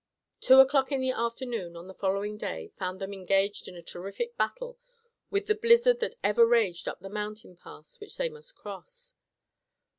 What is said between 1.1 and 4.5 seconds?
afternoon of the following day found them engaged in a terrific